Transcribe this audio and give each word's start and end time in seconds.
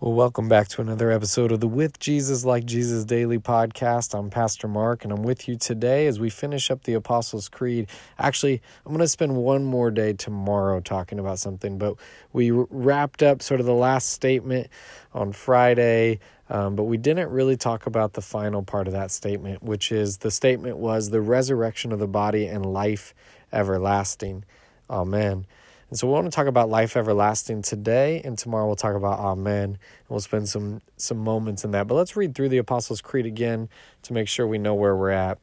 Well, 0.00 0.12
welcome 0.12 0.48
back 0.48 0.68
to 0.68 0.80
another 0.80 1.10
episode 1.10 1.50
of 1.50 1.58
the 1.58 1.66
With 1.66 1.98
Jesus 1.98 2.44
Like 2.44 2.64
Jesus 2.64 3.04
Daily 3.04 3.40
podcast. 3.40 4.16
I'm 4.16 4.30
Pastor 4.30 4.68
Mark, 4.68 5.02
and 5.02 5.12
I'm 5.12 5.24
with 5.24 5.48
you 5.48 5.56
today 5.56 6.06
as 6.06 6.20
we 6.20 6.30
finish 6.30 6.70
up 6.70 6.84
the 6.84 6.94
Apostles' 6.94 7.48
Creed. 7.48 7.88
Actually, 8.16 8.62
I'm 8.86 8.92
going 8.92 9.00
to 9.00 9.08
spend 9.08 9.34
one 9.34 9.64
more 9.64 9.90
day 9.90 10.12
tomorrow 10.12 10.78
talking 10.78 11.18
about 11.18 11.40
something, 11.40 11.78
but 11.78 11.96
we 12.32 12.52
wrapped 12.52 13.24
up 13.24 13.42
sort 13.42 13.58
of 13.58 13.66
the 13.66 13.74
last 13.74 14.10
statement 14.10 14.68
on 15.14 15.32
Friday, 15.32 16.20
um, 16.48 16.76
but 16.76 16.84
we 16.84 16.96
didn't 16.96 17.30
really 17.30 17.56
talk 17.56 17.86
about 17.86 18.12
the 18.12 18.22
final 18.22 18.62
part 18.62 18.86
of 18.86 18.92
that 18.92 19.10
statement, 19.10 19.64
which 19.64 19.90
is 19.90 20.18
the 20.18 20.30
statement 20.30 20.76
was 20.76 21.10
the 21.10 21.20
resurrection 21.20 21.90
of 21.90 21.98
the 21.98 22.06
body 22.06 22.46
and 22.46 22.64
life 22.64 23.14
everlasting. 23.52 24.44
Amen. 24.88 25.44
And 25.90 25.98
so 25.98 26.06
we 26.06 26.12
want 26.12 26.26
to 26.26 26.30
talk 26.30 26.46
about 26.46 26.68
life 26.68 26.96
everlasting 26.96 27.62
today, 27.62 28.20
and 28.22 28.36
tomorrow 28.36 28.66
we'll 28.66 28.76
talk 28.76 28.94
about 28.94 29.18
Amen. 29.18 29.64
And 29.64 29.78
we'll 30.08 30.20
spend 30.20 30.48
some 30.48 30.82
some 30.96 31.18
moments 31.18 31.64
in 31.64 31.70
that. 31.70 31.86
But 31.86 31.94
let's 31.94 32.16
read 32.16 32.34
through 32.34 32.50
the 32.50 32.58
Apostles' 32.58 33.00
Creed 33.00 33.24
again 33.24 33.68
to 34.02 34.12
make 34.12 34.28
sure 34.28 34.46
we 34.46 34.58
know 34.58 34.74
where 34.74 34.94
we're 34.94 35.10
at. 35.10 35.38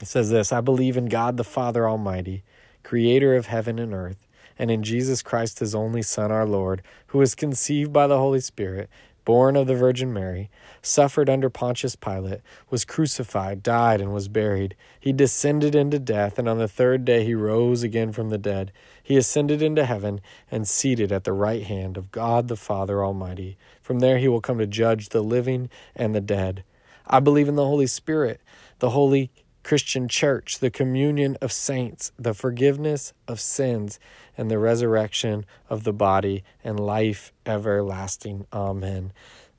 It 0.00 0.06
says 0.06 0.30
this 0.30 0.52
I 0.52 0.62
believe 0.62 0.96
in 0.96 1.06
God 1.06 1.36
the 1.36 1.44
Father 1.44 1.88
Almighty, 1.88 2.42
creator 2.82 3.36
of 3.36 3.46
heaven 3.46 3.78
and 3.78 3.92
earth, 3.92 4.26
and 4.58 4.70
in 4.70 4.82
Jesus 4.82 5.22
Christ, 5.22 5.58
his 5.58 5.74
only 5.74 6.02
Son, 6.02 6.32
our 6.32 6.46
Lord, 6.46 6.82
who 7.08 7.18
was 7.18 7.34
conceived 7.34 7.92
by 7.92 8.06
the 8.06 8.18
Holy 8.18 8.40
Spirit 8.40 8.88
born 9.30 9.54
of 9.54 9.68
the 9.68 9.76
Virgin 9.76 10.12
Mary, 10.12 10.50
suffered 10.82 11.30
under 11.30 11.48
Pontius 11.48 11.94
Pilate, 11.94 12.40
was 12.68 12.84
crucified, 12.84 13.62
died, 13.62 14.00
and 14.00 14.12
was 14.12 14.26
buried. 14.26 14.74
He 14.98 15.12
descended 15.12 15.72
into 15.72 16.00
death, 16.00 16.36
and 16.36 16.48
on 16.48 16.58
the 16.58 16.66
third 16.66 17.04
day 17.04 17.24
he 17.24 17.36
rose 17.36 17.84
again 17.84 18.10
from 18.10 18.30
the 18.30 18.38
dead. 18.38 18.72
He 19.00 19.16
ascended 19.16 19.62
into 19.62 19.84
heaven 19.84 20.20
and 20.50 20.66
seated 20.66 21.12
at 21.12 21.22
the 21.22 21.32
right 21.32 21.62
hand 21.62 21.96
of 21.96 22.10
God 22.10 22.48
the 22.48 22.56
Father 22.56 23.04
Almighty. 23.04 23.56
From 23.80 24.00
there 24.00 24.18
he 24.18 24.26
will 24.26 24.40
come 24.40 24.58
to 24.58 24.66
judge 24.66 25.10
the 25.10 25.22
living 25.22 25.70
and 25.94 26.12
the 26.12 26.20
dead. 26.20 26.64
I 27.06 27.20
believe 27.20 27.46
in 27.46 27.54
the 27.54 27.64
Holy 27.64 27.86
Spirit, 27.86 28.40
the 28.80 28.90
holy 28.90 29.30
Christian 29.62 30.08
church, 30.08 30.58
the 30.58 30.70
communion 30.70 31.36
of 31.40 31.52
saints, 31.52 32.12
the 32.18 32.34
forgiveness 32.34 33.12
of 33.28 33.40
sins, 33.40 33.98
and 34.36 34.50
the 34.50 34.58
resurrection 34.58 35.44
of 35.68 35.84
the 35.84 35.92
body, 35.92 36.42
and 36.64 36.80
life 36.80 37.32
everlasting. 37.44 38.46
Amen. 38.52 39.12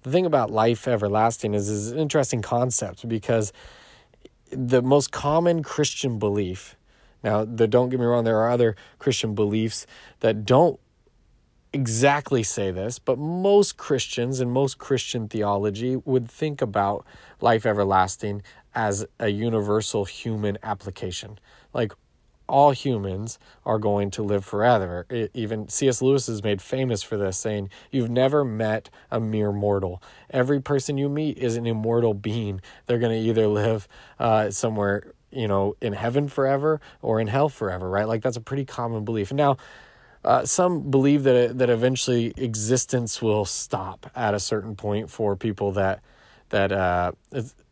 The 0.03 0.11
thing 0.11 0.25
about 0.25 0.49
life 0.49 0.87
everlasting 0.87 1.53
is, 1.53 1.69
is 1.69 1.91
an 1.91 1.99
interesting 1.99 2.41
concept 2.41 3.07
because 3.07 3.53
the 4.51 4.81
most 4.81 5.11
common 5.11 5.63
Christian 5.63 6.19
belief, 6.19 6.75
now, 7.23 7.45
the, 7.45 7.67
don't 7.67 7.89
get 7.89 7.99
me 7.99 8.05
wrong, 8.05 8.23
there 8.23 8.39
are 8.39 8.49
other 8.49 8.75
Christian 8.97 9.35
beliefs 9.35 9.85
that 10.21 10.43
don't 10.43 10.79
exactly 11.73 12.43
say 12.43 12.71
this, 12.71 12.99
but 12.99 13.17
most 13.17 13.77
Christians 13.77 14.39
and 14.39 14.51
most 14.51 14.77
Christian 14.77 15.29
theology 15.29 15.95
would 15.95 16.29
think 16.29 16.61
about 16.61 17.05
life 17.39 17.65
everlasting 17.65 18.41
as 18.73 19.05
a 19.19 19.29
universal 19.29 20.05
human 20.05 20.57
application. 20.63 21.39
Like 21.73 21.93
all 22.51 22.71
humans 22.71 23.39
are 23.65 23.79
going 23.79 24.11
to 24.11 24.23
live 24.23 24.43
forever. 24.43 25.05
It, 25.09 25.31
even 25.33 25.69
C.S. 25.69 26.01
Lewis 26.01 26.27
is 26.27 26.43
made 26.43 26.61
famous 26.61 27.01
for 27.01 27.17
this, 27.17 27.37
saying, 27.37 27.69
You've 27.89 28.09
never 28.09 28.43
met 28.43 28.89
a 29.09 29.19
mere 29.19 29.51
mortal. 29.51 30.03
Every 30.29 30.61
person 30.61 30.97
you 30.97 31.09
meet 31.09 31.37
is 31.37 31.55
an 31.55 31.65
immortal 31.65 32.13
being. 32.13 32.61
They're 32.85 32.99
going 32.99 33.13
to 33.23 33.29
either 33.29 33.47
live 33.47 33.87
uh, 34.19 34.51
somewhere, 34.51 35.13
you 35.31 35.47
know, 35.47 35.75
in 35.81 35.93
heaven 35.93 36.27
forever 36.27 36.81
or 37.01 37.21
in 37.21 37.27
hell 37.27 37.49
forever, 37.49 37.89
right? 37.89 38.07
Like 38.07 38.21
that's 38.21 38.37
a 38.37 38.41
pretty 38.41 38.65
common 38.65 39.05
belief. 39.05 39.31
Now, 39.31 39.57
uh, 40.23 40.45
some 40.45 40.91
believe 40.91 41.23
that 41.23 41.57
that 41.57 41.69
eventually 41.69 42.33
existence 42.37 43.21
will 43.21 43.45
stop 43.45 44.11
at 44.15 44.35
a 44.35 44.39
certain 44.39 44.75
point 44.75 45.09
for 45.09 45.35
people 45.35 45.71
that 45.71 46.01
that 46.49 46.71
uh, 46.71 47.13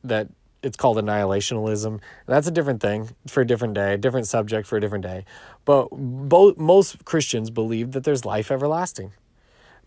that 0.04 0.30
it's 0.62 0.78
called 0.78 0.98
annihilationism. 0.98 2.00
That's 2.26 2.48
a 2.48 2.52
different 2.52 2.82
thing 2.82 3.10
for 3.28 3.42
a 3.42 3.48
different 3.48 3.74
day, 3.74 3.98
different 3.98 4.28
subject 4.28 4.68
for 4.68 4.78
a 4.78 4.82
different 4.82 5.04
day. 5.04 5.26
But 5.66 5.90
both 5.92 6.58
most 6.58 7.06
Christians 7.06 7.50
believe 7.50 7.92
that 7.94 8.04
there's 8.04 8.26
life 8.26 8.52
everlasting. 8.52 9.14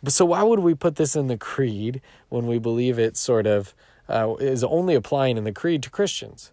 So 0.08 0.24
why 0.24 0.42
would 0.42 0.60
we 0.60 0.74
put 0.74 0.96
this 0.96 1.14
in 1.14 1.28
the 1.28 1.36
creed 1.36 2.00
when 2.28 2.46
we 2.46 2.58
believe 2.58 2.98
it 2.98 3.16
sort 3.16 3.46
of 3.46 3.74
uh, 4.08 4.34
is 4.40 4.64
only 4.64 4.94
applying 4.94 5.36
in 5.36 5.44
the 5.44 5.52
creed 5.52 5.82
to 5.84 5.90
Christians? 5.90 6.52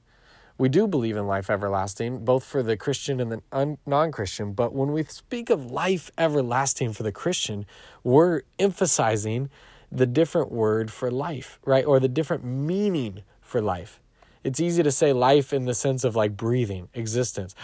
We 0.58 0.68
do 0.68 0.88
believe 0.88 1.16
in 1.16 1.26
life 1.26 1.50
everlasting, 1.50 2.26
both 2.26 2.44
for 2.44 2.62
the 2.62 2.76
Christian 2.76 3.22
and 3.22 3.32
the 3.32 3.78
non 3.86 4.12
Christian. 4.12 4.52
But 4.52 4.74
when 4.74 4.92
we 4.92 5.04
speak 5.06 5.50
of 5.50 5.72
life 5.72 6.12
everlasting 6.18 6.92
for 6.92 7.04
the 7.04 7.14
Christian, 7.14 7.66
we're 8.04 8.42
emphasizing 8.60 9.50
the 9.90 10.06
different 10.06 10.52
word 10.52 10.92
for 10.92 11.10
life, 11.10 11.60
right? 11.66 11.86
Or 11.86 12.00
the 12.00 12.10
different 12.10 12.44
meaning 12.44 13.24
for 13.42 13.62
life 13.62 14.02
it's 14.44 14.60
easy 14.60 14.84
to 14.84 14.92
say 14.92 15.14
life 15.14 15.52
in 15.54 15.66
the 15.66 15.74
sense 15.74 16.04
of 16.04 16.16
like 16.16 16.38
breathing, 16.38 16.90
existence, 16.94 17.56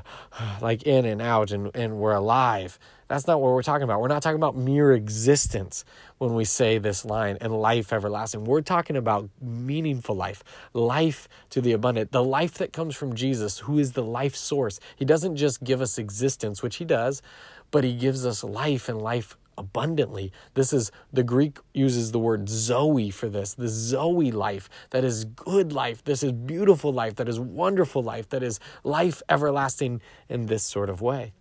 like 0.60 0.82
in 0.82 1.04
and 1.04 1.22
out, 1.22 1.50
and, 1.50 1.74
and 1.74 1.98
we're 1.98 2.14
alive. 2.14 2.78
That's 3.08 3.28
not 3.28 3.40
what 3.40 3.52
we're 3.52 3.62
talking 3.62 3.84
about. 3.84 4.00
We're 4.00 4.08
not 4.08 4.22
talking 4.22 4.36
about 4.36 4.56
mere 4.56 4.92
existence 4.92 5.84
when 6.18 6.34
we 6.34 6.44
say 6.44 6.78
this 6.78 7.04
line 7.04 7.38
and 7.40 7.52
life 7.54 7.92
everlasting. 7.92 8.44
We're 8.44 8.62
talking 8.62 8.96
about 8.96 9.30
meaningful 9.40 10.16
life, 10.16 10.42
life 10.72 11.28
to 11.50 11.60
the 11.60 11.72
abundant, 11.72 12.10
the 12.10 12.24
life 12.24 12.54
that 12.54 12.72
comes 12.72 12.96
from 12.96 13.14
Jesus, 13.14 13.60
who 13.60 13.78
is 13.78 13.92
the 13.92 14.02
life 14.02 14.34
source. 14.34 14.80
He 14.96 15.04
doesn't 15.04 15.36
just 15.36 15.62
give 15.62 15.80
us 15.80 15.98
existence, 15.98 16.62
which 16.62 16.76
He 16.76 16.84
does, 16.84 17.22
but 17.70 17.84
He 17.84 17.94
gives 17.94 18.26
us 18.26 18.42
life 18.42 18.88
and 18.88 19.00
life 19.00 19.36
abundantly. 19.58 20.32
This 20.54 20.72
is 20.72 20.90
the 21.12 21.22
Greek 21.22 21.58
uses 21.74 22.12
the 22.12 22.18
word 22.18 22.48
Zoe 22.48 23.10
for 23.10 23.28
this, 23.28 23.54
the 23.54 23.68
Zoe 23.68 24.30
life 24.30 24.68
that 24.90 25.04
is 25.04 25.24
good 25.24 25.72
life, 25.72 26.04
this 26.04 26.22
is 26.22 26.32
beautiful 26.32 26.92
life, 26.92 27.16
that 27.16 27.28
is 27.28 27.40
wonderful 27.40 28.02
life, 28.02 28.28
that 28.30 28.42
is 28.42 28.60
life 28.84 29.22
everlasting 29.28 30.00
in 30.28 30.46
this 30.46 30.62
sort 30.62 30.90
of 30.90 31.00
way. 31.00 31.32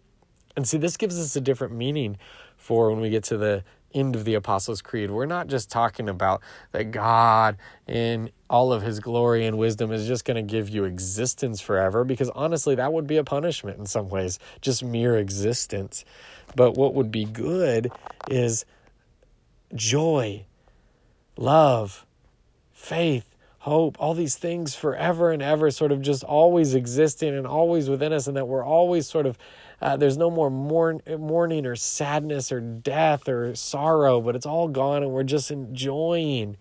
And 0.56 0.68
see, 0.68 0.78
this 0.78 0.98
gives 0.98 1.20
us 1.20 1.36
a 1.36 1.42
different 1.42 1.74
meaning 1.74 2.18
for 2.58 2.90
when 2.90 3.02
we 3.02 3.10
get 3.10 3.24
to 3.26 3.38
the 3.38 3.64
end 3.96 4.16
of 4.16 4.26
the 4.26 4.36
Apostles' 4.36 4.82
Creed. 4.82 5.10
We're 5.10 5.26
not 5.26 5.48
just 5.48 5.72
talking 5.72 6.10
about 6.10 6.42
that 6.74 6.92
God, 6.92 7.58
in 7.88 8.30
all 8.50 8.72
of 8.72 8.84
his 8.84 9.00
glory 9.00 9.48
and 9.48 9.58
wisdom, 9.58 9.92
is 9.92 10.06
just 10.06 10.26
going 10.26 10.36
to 10.36 10.44
give 10.44 10.70
you 10.70 10.84
existence 10.84 11.62
forever, 11.62 12.04
because 12.04 12.30
honestly, 12.32 12.76
that 12.76 12.94
would 12.94 13.08
be 13.08 13.18
a 13.18 13.24
punishment 13.24 13.80
in 13.80 13.86
some 13.88 14.10
ways, 14.10 14.38
just 14.62 14.84
mere 14.84 15.18
existence. 15.18 16.06
But 16.56 16.76
what 16.76 16.94
would 16.94 17.12
be 17.12 17.26
good 17.26 17.92
is 18.30 18.66
joy, 19.74 20.46
love, 21.38 22.06
faith, 22.72 23.35
hope, 23.66 23.98
all 24.00 24.14
these 24.14 24.36
things 24.36 24.76
forever 24.76 25.32
and 25.32 25.42
ever, 25.42 25.72
sort 25.72 25.92
of 25.92 26.00
just 26.00 26.24
always 26.24 26.76
existing 26.76 27.36
and 27.36 27.48
always 27.48 27.90
within 27.90 28.14
us, 28.14 28.28
and 28.28 28.38
that 28.38 28.48
we're 28.48 28.64
always 28.64 29.08
sort 29.08 29.26
of 29.26 29.40
uh, 29.82 29.98
there's 29.98 30.18
no 30.18 30.30
more 30.30 30.52
mourn, 30.52 31.02
mourning 31.18 31.66
or 31.66 31.76
sadness 31.76 32.52
or 32.52 32.62
death 32.62 33.28
or 33.28 33.56
sorrow, 33.56 34.22
but 34.22 34.36
it's 34.36 34.46
all 34.46 34.68
gone 34.68 35.02
and 35.02 35.12
we're 35.12 35.24
just 35.24 35.50
enjoying, 35.50 36.58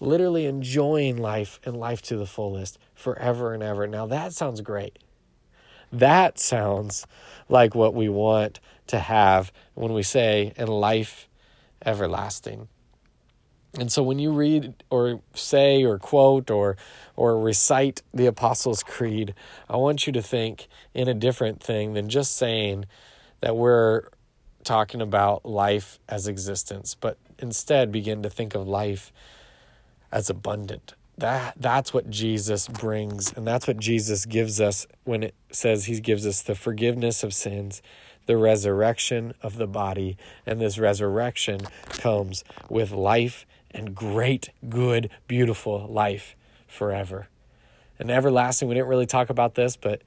literally 0.00 0.46
enjoying 0.46 1.18
life 1.18 1.60
and 1.62 1.76
life 1.76 2.00
to 2.00 2.16
the 2.16 2.26
fullest 2.26 2.78
forever 2.94 3.52
and 3.52 3.62
ever. 3.62 3.86
Now 3.86 4.06
that 4.06 4.32
sounds 4.32 4.62
great. 4.62 4.98
That 5.92 6.38
sounds 6.38 7.06
like 7.50 7.74
what 7.74 7.92
we 7.92 8.08
want 8.08 8.60
to 8.86 8.98
have 8.98 9.52
when 9.74 9.92
we 9.92 10.02
say, 10.02 10.54
in 10.56 10.68
life 10.68 11.28
everlasting. 11.84 12.68
And 13.78 13.90
so 13.92 14.02
when 14.02 14.18
you 14.18 14.32
read 14.32 14.74
or 14.90 15.20
say 15.34 15.84
or 15.84 15.98
quote 15.98 16.50
or 16.50 16.76
or 17.16 17.38
recite 17.38 18.02
the 18.12 18.26
Apostles' 18.26 18.82
Creed, 18.82 19.34
I 19.68 19.76
want 19.76 20.06
you 20.06 20.12
to 20.12 20.22
think 20.22 20.68
in 20.94 21.06
a 21.06 21.14
different 21.14 21.62
thing 21.62 21.94
than 21.94 22.08
just 22.08 22.36
saying 22.36 22.86
that 23.40 23.56
we're 23.56 24.08
talking 24.64 25.00
about 25.00 25.46
life 25.46 25.98
as 26.08 26.26
existence, 26.26 26.94
but 26.94 27.16
instead 27.38 27.92
begin 27.92 28.22
to 28.22 28.30
think 28.30 28.54
of 28.54 28.66
life 28.66 29.12
as 30.10 30.28
abundant. 30.28 30.94
That 31.16 31.54
that's 31.56 31.94
what 31.94 32.10
Jesus 32.10 32.66
brings 32.66 33.32
and 33.32 33.46
that's 33.46 33.68
what 33.68 33.78
Jesus 33.78 34.24
gives 34.24 34.60
us 34.60 34.86
when 35.04 35.22
it 35.22 35.34
says 35.52 35.84
he 35.84 36.00
gives 36.00 36.26
us 36.26 36.42
the 36.42 36.54
forgiveness 36.54 37.22
of 37.22 37.34
sins 37.34 37.82
the 38.26 38.36
resurrection 38.36 39.34
of 39.42 39.56
the 39.56 39.66
body. 39.66 40.16
And 40.46 40.60
this 40.60 40.78
resurrection 40.78 41.62
comes 41.88 42.44
with 42.68 42.92
life 42.92 43.44
and 43.72 43.94
great, 43.94 44.50
good, 44.68 45.10
beautiful 45.26 45.86
life 45.88 46.36
forever. 46.66 47.28
And 47.98 48.10
everlasting, 48.10 48.68
we 48.68 48.74
didn't 48.74 48.88
really 48.88 49.06
talk 49.06 49.30
about 49.30 49.54
this, 49.54 49.76
but 49.76 50.02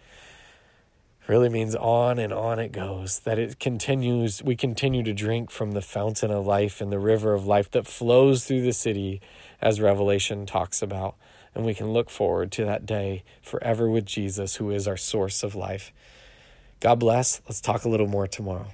really 1.28 1.50
means 1.50 1.76
on 1.76 2.20
and 2.20 2.34
on 2.34 2.60
it 2.60 2.72
goes. 2.72 3.20
That 3.20 3.40
it 3.40 3.60
continues, 3.60 4.44
we 4.44 4.56
continue 4.56 5.04
to 5.04 5.14
drink 5.14 5.52
from 5.52 5.72
the 5.72 5.82
fountain 5.82 6.32
of 6.32 6.46
life 6.46 6.82
and 6.82 6.92
the 6.92 7.00
river 7.00 7.34
of 7.34 7.46
life 7.46 7.72
that 7.72 7.88
flows 7.88 8.46
through 8.46 8.62
the 8.62 8.74
city, 8.74 9.22
as 9.62 9.80
Revelation 9.80 10.46
talks 10.46 10.82
about. 10.82 11.16
And 11.56 11.66
we 11.66 11.74
can 11.74 11.94
look 11.94 12.10
forward 12.10 12.52
to 12.54 12.66
that 12.66 12.86
day 12.86 13.24
forever 13.42 13.90
with 13.90 14.06
Jesus, 14.06 14.56
who 14.56 14.72
is 14.72 14.88
our 14.88 14.98
source 14.98 15.44
of 15.44 15.56
life. 15.56 15.94
God 16.80 16.96
bless. 17.00 17.42
Let's 17.48 17.62
talk 17.62 17.86
a 17.86 17.90
little 17.90 18.08
more 18.08 18.28
tomorrow. 18.28 18.68